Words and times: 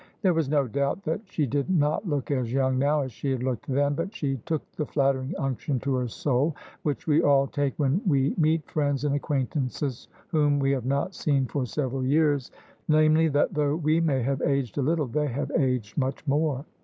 There 0.23 0.33
was 0.33 0.49
no 0.49 0.67
doubt 0.67 1.03
that 1.03 1.21
she 1.25 1.45
did 1.45 1.69
not 1.69 2.09
look 2.09 2.31
as 2.31 2.51
young 2.51 2.79
now 2.79 3.01
as 3.01 3.11
she 3.11 3.29
had 3.29 3.43
looked 3.43 3.67
then; 3.67 3.93
but 3.93 4.15
she 4.15 4.37
took 4.47 4.63
the 4.71 4.87
flattering 4.87 5.35
unction 5.37 5.79
to 5.81 5.93
her 5.93 6.07
soul 6.07 6.55
which 6.81 7.05
we 7.05 7.21
all 7.21 7.45
take 7.45 7.77
when 7.77 8.01
we 8.07 8.29
THE 8.29 8.29
SUBJECTION 8.29 8.41
meet 8.41 8.65
friends 8.65 9.03
and 9.05 9.13
acquaintances 9.13 10.07
whom 10.29 10.57
we 10.57 10.71
have 10.71 10.85
not 10.87 11.13
seen 11.13 11.45
for 11.45 11.67
several 11.67 12.03
years— 12.03 12.49
^namely, 12.89 13.31
that 13.31 13.53
though 13.53 13.75
we 13.75 13.99
may 14.01 14.23
have 14.23 14.41
aged 14.41 14.79
a 14.79 14.81
little, 14.81 15.05
they 15.05 15.27
have 15.27 15.51
aged 15.55 15.99
much 15.99 16.25
more. 16.25 16.65